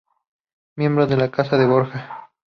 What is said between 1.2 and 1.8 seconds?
Casa de